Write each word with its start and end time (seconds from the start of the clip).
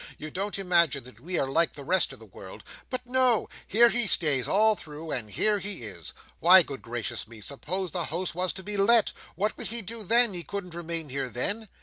You 0.17 0.31
don't 0.31 0.57
imagine 0.57 1.03
that 1.03 1.19
we 1.19 1.37
are 1.37 1.45
like 1.45 1.73
the 1.75 1.83
rest 1.83 2.11
of 2.11 2.17
the 2.17 2.25
world?' 2.25 2.63
But 2.89 3.05
no; 3.05 3.47
here 3.67 3.89
he 3.89 4.07
stays 4.07 4.47
all 4.47 4.75
through, 4.75 5.11
and 5.11 5.29
here 5.29 5.59
he 5.59 5.83
is. 5.83 6.11
Why, 6.39 6.63
good 6.63 6.81
gracious 6.81 7.27
me, 7.27 7.39
suppose 7.39 7.91
the 7.91 8.05
house 8.05 8.33
was 8.33 8.51
to 8.53 8.63
be 8.63 8.77
let! 8.77 9.11
What 9.35 9.55
would 9.59 9.67
he 9.67 9.83
do 9.83 10.01
then? 10.01 10.33
He 10.33 10.41
couldn't 10.41 10.73
remain 10.73 11.09
here 11.09 11.29
then. 11.29 11.69